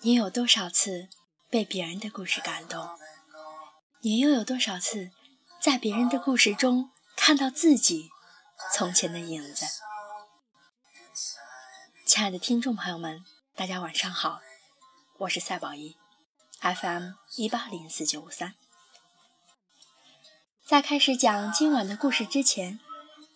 [0.00, 1.08] 你有多少次
[1.50, 2.88] 被别人的故事感动？
[4.00, 5.10] 你又有多少次
[5.60, 8.08] 在别人的故事中看到自己
[8.72, 9.66] 从前的影子？
[12.06, 13.24] 亲爱的听众朋友们，
[13.54, 14.40] 大家晚上好，
[15.18, 15.96] 我是赛宝仪
[16.60, 18.54] ，FM 一八零四九五三。
[20.64, 22.78] 在开始讲今晚的故事之前，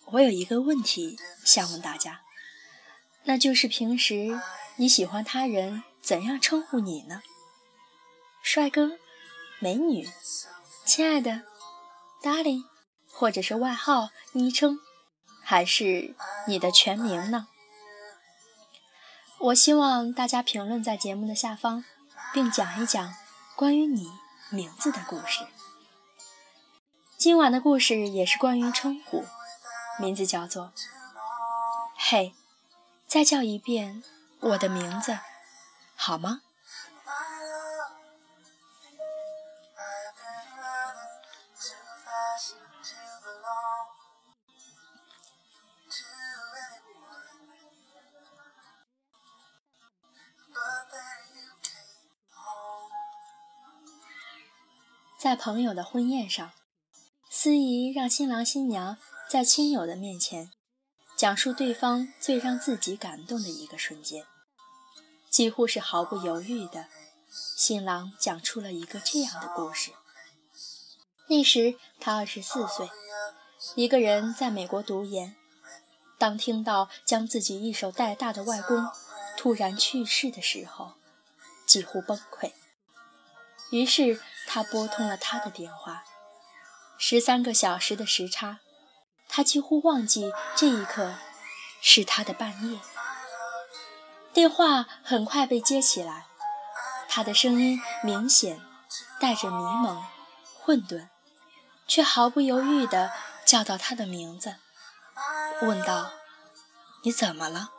[0.06, 2.20] 我有一个问题想问大家，
[3.24, 4.40] 那就是平时
[4.76, 7.22] 你喜欢他人怎样称呼你呢？
[8.42, 8.98] 帅哥、
[9.58, 10.08] 美女、
[10.84, 11.42] 亲爱的、
[12.22, 12.64] darling，
[13.08, 14.78] 或者是外号、昵称，
[15.42, 16.14] 还是
[16.46, 17.46] 你的全名呢？
[19.38, 21.84] 我希望大家评论在节目的下方，
[22.34, 23.14] 并讲一讲
[23.56, 24.06] 关于你
[24.50, 25.46] 名字的故事。
[27.16, 29.24] 今晚的故事也是关于称呼，
[29.98, 30.72] 名字叫做
[31.96, 32.34] “嘿”，
[33.06, 34.02] 再叫一遍
[34.40, 35.18] 我的名字，
[35.94, 36.42] 好吗？
[55.18, 56.50] 在朋友的婚宴上，
[57.30, 58.96] 司仪让新郎新娘
[59.32, 60.50] 在亲友的面前
[61.16, 64.26] 讲述对方最让自己感动的一个瞬间，
[65.30, 66.88] 几乎是毫不犹豫的，
[67.56, 69.92] 新郎讲出了一个这样的故事。
[71.28, 72.90] 那时他二十四岁，
[73.74, 75.34] 一个人在美国读研，
[76.18, 78.86] 当听到将自己一手带大的外公
[79.38, 80.96] 突然去世的时候，
[81.64, 82.52] 几乎崩溃。
[83.70, 86.04] 于是他拨通了他的电话，
[86.98, 88.60] 十三个小时的时差，
[89.34, 91.14] 他几乎忘记这一刻
[91.80, 92.78] 是他的半夜。
[94.30, 96.26] 电话很快被接起来，
[97.08, 98.60] 他的声音明显
[99.18, 100.04] 带着迷蒙、
[100.60, 101.08] 混沌，
[101.88, 103.10] 却毫不犹豫地
[103.46, 104.56] 叫到他的名字，
[105.62, 106.10] 问道
[107.02, 107.70] ：“你怎么了？”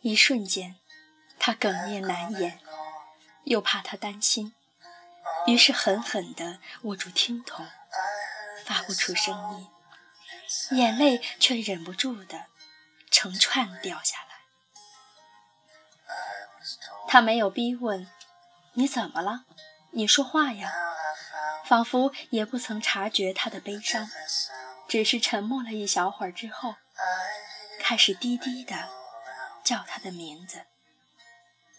[0.00, 0.76] 一瞬间，
[1.40, 2.60] 他哽咽难言。
[3.44, 4.54] 又怕他担心，
[5.46, 7.66] 于是狠狠地握住听筒，
[8.70, 12.46] 发不出声音，眼泪却忍不住的
[13.10, 14.28] 成串掉下来。
[17.08, 18.08] 他没有逼问
[18.74, 19.44] ：“你怎么了？
[19.90, 20.72] 你说话呀！”
[21.66, 24.08] 仿佛也不曾察觉他的悲伤，
[24.86, 26.76] 只是沉默了一小会儿之后，
[27.80, 28.88] 开始低低的
[29.64, 30.64] 叫他的名字。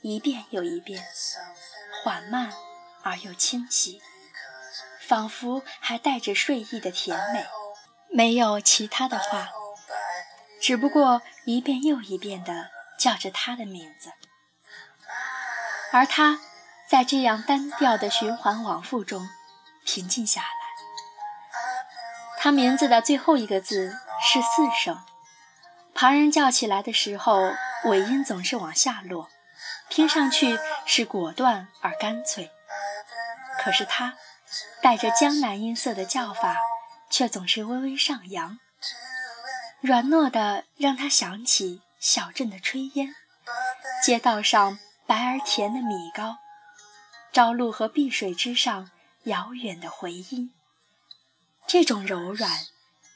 [0.01, 1.07] 一遍又一遍，
[2.03, 2.53] 缓慢
[3.01, 4.01] 而又清晰，
[5.11, 7.45] 仿佛还带着睡意的甜美。
[8.11, 9.49] 没有其他的话，
[10.61, 14.13] 只不过一遍又一遍地叫着他的名字。
[15.91, 16.39] 而他
[16.87, 19.27] 在这样单调的循环往复中
[19.85, 20.47] 平静下来。
[22.37, 23.93] 他名字的最后一个字
[24.23, 24.97] 是四声，
[25.93, 27.51] 旁人叫起来的时候，
[27.83, 29.27] 尾音总是往下落。
[29.89, 32.49] 听上去是果断而干脆，
[33.59, 34.15] 可是他
[34.81, 36.55] 带着江南音色的叫法，
[37.09, 38.59] 却总是微微上扬，
[39.81, 43.15] 软糯的让他想起小镇的炊烟，
[44.03, 46.37] 街道上白而甜的米糕，
[47.31, 48.91] 朝露和碧水之上
[49.23, 50.53] 遥远的回音。
[51.67, 52.49] 这种柔软，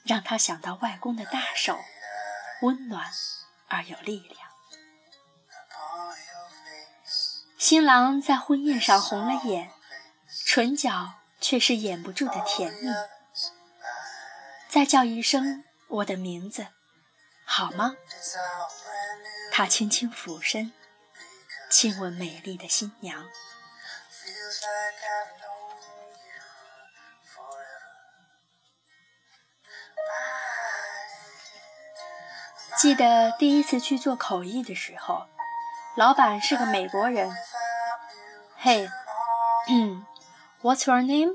[0.03, 1.77] 让他想到外公的大手，
[2.61, 3.11] 温暖
[3.67, 4.39] 而有力量。
[7.57, 9.71] 新郎在婚宴上红了眼，
[10.45, 11.13] 唇角
[11.47, 12.89] 却是掩不住的甜蜜。
[14.67, 16.69] 再叫一声我的名字，
[17.45, 17.95] 好吗？
[19.51, 20.73] 他轻轻俯身，
[21.69, 23.27] 亲吻美丽的新娘。
[32.79, 35.27] 记得第一次去做口译的时候，
[35.95, 37.31] 老板是个美国人。
[38.57, 38.89] 嘿，
[39.69, 40.03] 嗯
[40.65, 41.31] what's your name?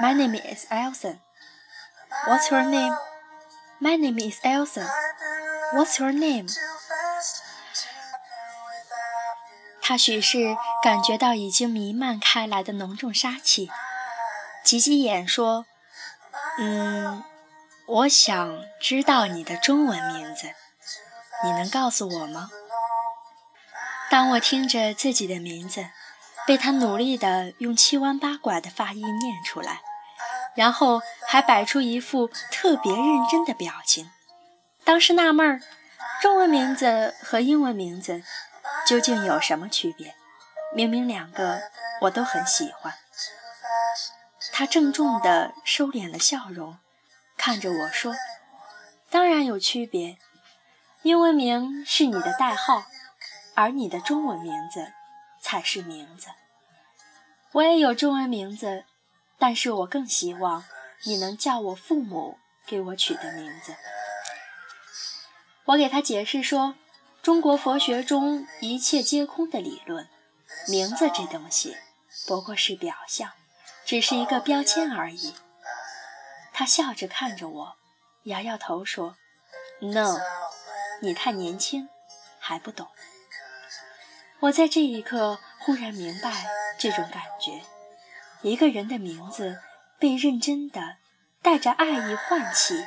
[0.00, 1.20] My name is Elsa.
[2.26, 2.94] What's your name?
[3.78, 4.88] My name is Elsa.
[5.74, 6.48] What's your name?
[9.82, 13.70] 他许是感觉到已经弥漫开来的浓重杀气，
[14.64, 15.66] 挤挤眼说
[16.56, 17.22] ：“嗯，
[17.86, 20.54] 我想知道你的中文名字，
[21.44, 22.48] 你能告诉我吗？”
[24.08, 25.88] 当我听着自己的名字
[26.46, 29.80] 被他努力地用七弯八拐的发音念出来，
[30.54, 34.10] 然后还摆出一副特别认真的表情，
[34.84, 35.60] 当时纳闷儿，
[36.20, 38.22] 中文名字和英文名字
[38.86, 40.14] 究竟有什么区别？
[40.74, 41.60] 明明两个
[42.02, 42.94] 我都很喜欢。
[44.52, 46.78] 他郑重地收敛了笑容，
[47.36, 48.14] 看着我说
[49.10, 50.18] ：“当然有区别。
[51.02, 52.84] 英文名是你的代号，
[53.54, 54.92] 而你的中文名字
[55.54, 56.26] 才是名字。
[57.52, 58.84] 我也有中文名字，
[59.38, 60.64] 但是我更希望
[61.04, 63.76] 你能叫我父母给我取的名字。”
[65.66, 66.74] 我给他解释说
[67.22, 70.08] ：“中国佛学中一切皆空的理论。”
[70.68, 71.76] 名字这东西
[72.26, 73.30] 不过是表象，
[73.84, 75.34] 只是一个标签而已。
[76.52, 77.76] 他笑着看着我，
[78.24, 79.16] 摇摇头说
[79.80, 80.18] ：“No，
[81.00, 81.88] 你太年轻，
[82.40, 82.88] 还不懂。”
[84.44, 86.44] 我在这一刻忽然明白
[86.78, 87.62] 这种感觉：
[88.42, 89.58] 一个人的名字
[89.98, 90.96] 被认真的
[91.40, 92.86] 带着爱意唤起，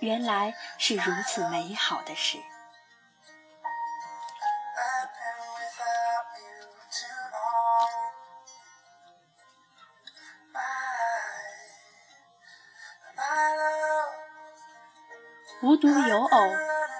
[0.00, 2.38] 原来是如此美好的事。
[15.60, 16.38] 无独有偶，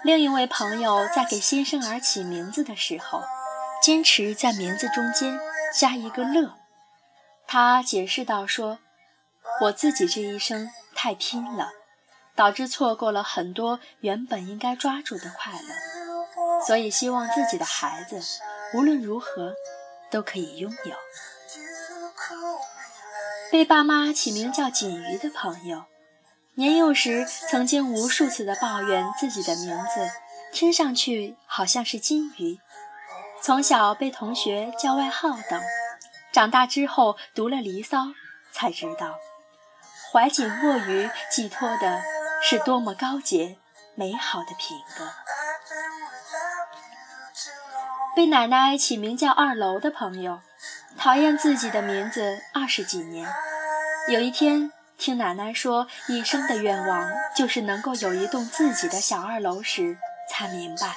[0.03, 3.23] 另一位朋友在给新生儿起名字的时候，
[3.83, 5.39] 坚持在名字中间
[5.75, 6.55] 加一个“乐”。
[7.47, 8.79] 他解释道：“说
[9.63, 11.71] 我自己这一生太拼了，
[12.35, 18.21] 导致错过了很多原本应该抓住的快乐，所以希望自己的孩子
[18.75, 19.55] 无论如何
[20.11, 20.95] 都可以拥有。”
[23.51, 25.85] 被爸妈起名叫锦鱼的朋友。
[26.57, 30.11] 年幼时，曾经无数次的抱怨自己的名字
[30.53, 32.59] 听上去好像是金鱼，
[33.41, 35.63] 从小被同学叫外号等，
[36.33, 37.99] 长大之后读了《离骚》，
[38.53, 39.15] 才知道
[40.13, 42.03] 怀瑾握鱼寄托的
[42.43, 43.57] 是多么高洁
[43.95, 45.09] 美好的品格。
[48.15, 50.41] 被奶奶起名叫二楼的朋友，
[50.97, 53.29] 讨厌自己的名字二十几年，
[54.09, 54.73] 有一天。
[54.99, 59.97] 听奶奶说，一生的愿望就是能够有一栋自己的小二楼时，
[60.29, 60.97] 才明白，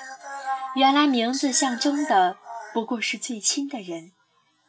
[0.75, 2.37] 原来名字象征的
[2.73, 4.13] 不过是最亲的人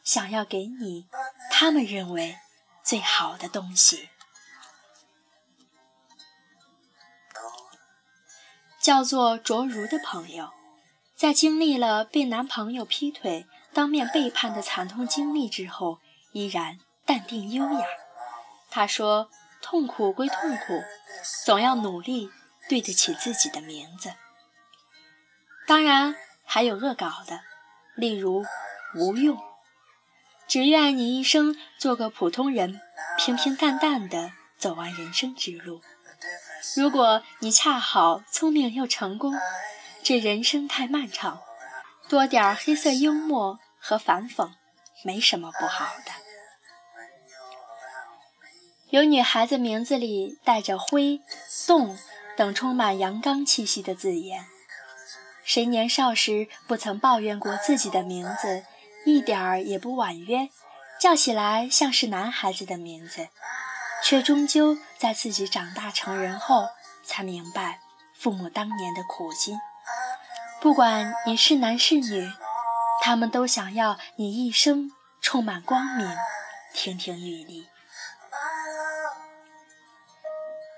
[0.02, 1.06] 想要给你
[1.50, 2.36] 他们认为
[2.84, 4.08] 最好的东西。
[8.80, 10.50] 叫做卓如的朋友，
[11.14, 16.00] 在经历了被男朋友劈腿、当面背叛的惨痛经历之后，
[16.32, 17.86] 依然淡定优雅。
[18.68, 19.30] 他说
[19.62, 20.82] ：“痛苦归痛苦，
[21.44, 22.28] 总要努力
[22.68, 24.12] 对得起自己的名字。
[25.72, 26.14] 当然
[26.44, 27.40] 还有恶搞的，
[27.94, 28.44] 例如
[28.94, 29.38] 无用。
[30.46, 32.78] 只愿你一生做个普通人，
[33.16, 35.80] 平平淡淡的走完人生之路。
[36.76, 39.32] 如果你恰好聪明又成功，
[40.02, 41.40] 这人生太漫长，
[42.06, 44.50] 多点黑色幽默和反讽，
[45.02, 46.12] 没什么不好的。”
[48.90, 51.22] 有女孩子名字里带着“灰
[51.66, 51.96] ”“动”
[52.36, 54.44] 等充满阳刚气息的字眼，
[55.52, 58.64] 谁年少时不曾抱怨过自己的名字
[59.04, 60.48] 一点儿也不婉约，
[60.98, 63.28] 叫起来像是男孩子的名字，
[64.02, 66.68] 却终究在自己长大成人后
[67.04, 67.80] 才明白
[68.18, 69.58] 父母当年的苦心。
[70.62, 72.32] 不管你是男是女，
[73.02, 76.16] 他们都想要你一生充满光明，
[76.72, 77.68] 亭亭玉立。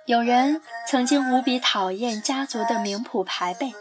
[0.07, 3.73] 有人曾经无比讨厌家族的名谱排辈，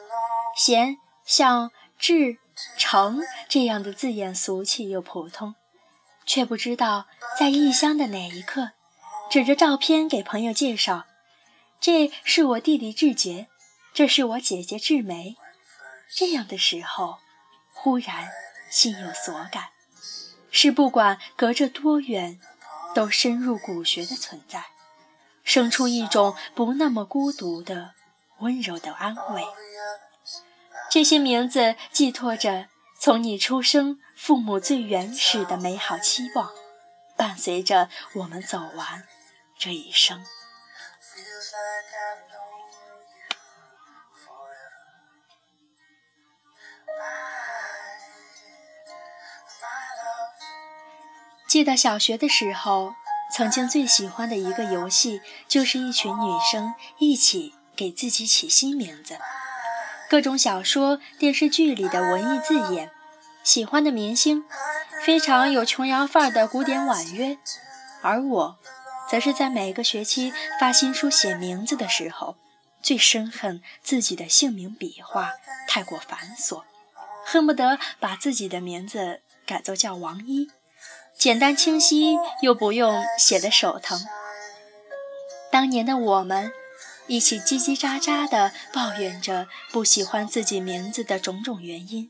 [0.55, 2.37] 嫌像志、
[2.77, 5.55] 成这样的字眼俗气又普通，
[6.25, 7.07] 却不知道
[7.39, 8.71] 在异乡的哪一刻，
[9.29, 11.05] 指着照片给朋友介绍
[11.81, 13.47] ：“这是我弟弟志杰，
[13.93, 15.35] 这是我姐姐志梅。”
[16.15, 17.17] 这样的时候，
[17.73, 18.29] 忽然
[18.69, 19.69] 心有所感，
[20.51, 22.39] 是不管隔着多远，
[22.93, 24.65] 都深入骨髓的存在。
[25.43, 27.95] 生出一种不那么孤独的
[28.39, 29.43] 温柔的安慰。
[30.93, 32.67] 这些名字寄托着
[32.99, 36.51] 从你出生父母最原始的美好期望，
[37.17, 39.03] 伴随着我们走完
[39.57, 40.23] 这一生。
[51.47, 52.93] 记得小学的时候。
[53.35, 59.17] 曾经最喜欢的一个游戏，就是一群女生一起给自己起新名字，
[60.09, 62.91] 各种小说、电视剧里的文艺字眼，
[63.43, 64.43] 喜欢的明星，
[65.03, 67.37] 非常有琼瑶范儿的古典婉约。
[68.01, 68.59] 而我，
[69.09, 72.35] 则是在每个学期发新书写名字的时候，
[72.81, 75.31] 最深恨自己的姓名笔画
[75.67, 76.63] 太过繁琐，
[77.25, 80.51] 恨不得把自己的名字改作叫王一，
[81.17, 83.99] 简单清晰又不用写的手疼。
[85.49, 86.51] 当年的我们，
[87.13, 92.09] 一起叽叽喳喳地抱怨着不喜欢自己名字的种种原因，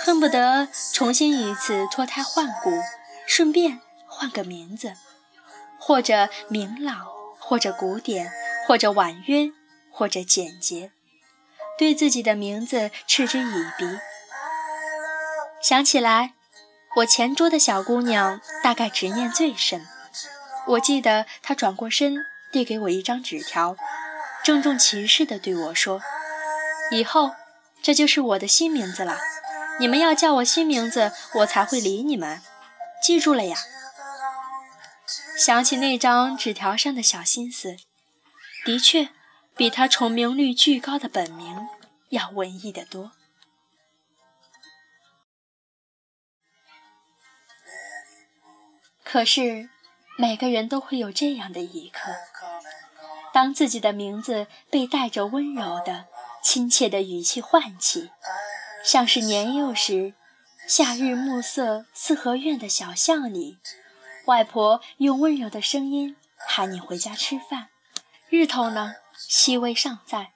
[0.00, 2.72] 恨不得重新一次脱胎换骨，
[3.24, 4.94] 顺便换个名字，
[5.78, 7.06] 或者明朗，
[7.38, 8.28] 或者古典，
[8.66, 9.52] 或者婉约，
[9.92, 10.90] 或者简洁，
[11.78, 13.86] 对自己的名字嗤之以鼻。
[15.62, 16.34] 想起来，
[16.96, 19.86] 我前桌的小姑娘大概执念最深，
[20.66, 22.26] 我记得她转过身。
[22.52, 23.76] 递给我一张纸条，
[24.46, 26.00] 郑重其事地对我说
[26.92, 27.34] ：“以后
[27.82, 29.18] 这就是我的新名字了，
[29.80, 32.40] 你们要叫我新名字，我才会理你们。
[33.02, 33.56] 记住了呀。”
[35.36, 37.76] 想起那张纸条上的小心思，
[38.64, 39.08] 的确
[39.56, 41.66] 比他重名率巨高的本名
[42.10, 43.10] 要文艺得多。
[49.02, 49.70] 可是。
[50.18, 52.10] 每个人都会有这样的一刻，
[53.36, 56.06] 当自己的名字被带着温柔的、
[56.42, 58.10] 亲切的语气唤起，
[58.82, 60.14] 像是年幼时，
[60.66, 63.58] 夏日暮色四合院的小巷里，
[64.24, 66.16] 外婆用温柔的声音
[66.48, 67.68] 喊你回家吃饭。
[68.30, 70.30] 日头呢，细微尚在，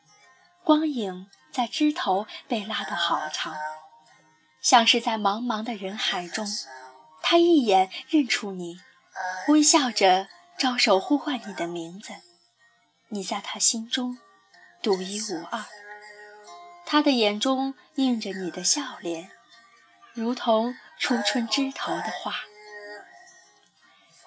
[0.62, 3.56] 光影在枝头被拉得好长，
[4.60, 6.46] 像是在茫茫的人海中，
[7.22, 8.78] 他一眼认出你。
[9.48, 10.28] 微笑着
[10.58, 12.12] 招手呼唤你的名字，
[13.10, 14.18] 你在他心中
[14.82, 15.64] 独一无二。
[16.86, 19.30] 他的眼中映着你的笑脸，
[20.12, 22.34] 如同初春枝头的花。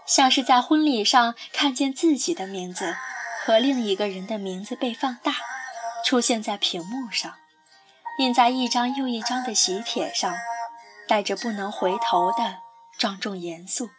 [0.05, 2.95] 像是在婚礼上看见自己的名字
[3.43, 5.35] 和另一个人的名字被放大，
[6.05, 7.35] 出现在屏幕上，
[8.19, 10.35] 印在一张又一张的喜帖上，
[11.07, 12.59] 带着不能回头的
[12.97, 13.89] 庄重严肃。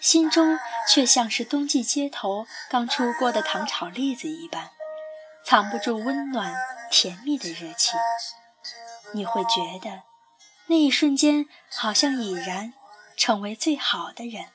[0.00, 4.70] 心中却像是冬季街头刚出锅的糖炒栗子一般，
[5.44, 6.54] 藏不住温暖
[6.90, 7.92] 甜蜜的热气。
[9.12, 10.02] 你会觉得，
[10.66, 12.74] 那一瞬间好像已然
[13.16, 14.46] 成为最好的人。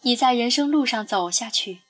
[0.00, 1.82] 你在人生路上走下去，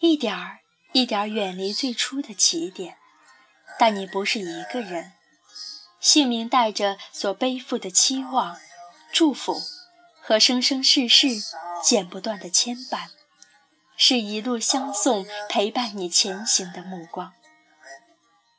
[0.00, 0.58] 一点儿
[0.92, 2.98] 一点儿远离最初的起点，
[3.78, 5.12] 但你不是一个人。
[6.02, 8.58] 姓名带着所背负的期望、
[9.12, 9.62] 祝福
[10.20, 11.28] 和生生世世
[11.80, 13.10] 剪不断的牵绊，
[13.96, 17.32] 是一路相送、陪伴你前行的目光。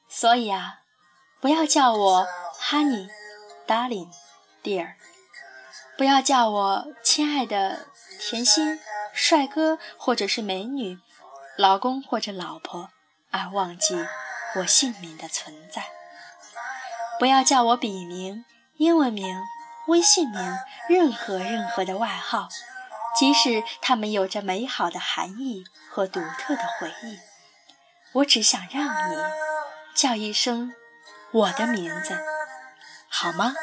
[0.07, 0.79] 所以啊，
[1.41, 2.27] 不要叫我
[2.69, 3.09] Honey、
[3.67, 4.09] Darling、
[4.63, 4.93] Dear，
[5.97, 7.87] 不要叫我亲爱的
[8.21, 8.79] 甜心、
[9.11, 10.97] 帅哥或者是美女、
[11.57, 12.89] 老公或者老婆，
[13.31, 14.07] 而忘记
[14.55, 16.02] 我姓名的存在。
[17.19, 18.43] 不要叫我笔名、
[18.77, 19.41] 英文名、
[19.87, 20.57] 微信名，
[20.89, 22.49] 任何任何的外号，
[23.17, 27.19] 即使它们有着美好的含义和独特的回忆，
[28.13, 29.15] 我只想让你
[29.95, 30.73] 叫一声
[31.31, 32.19] 我的名字，
[33.07, 33.53] 好吗？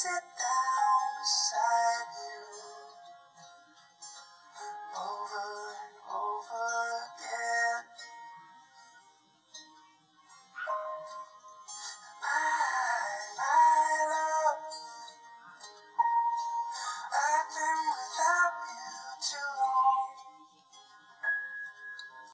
[0.00, 0.29] set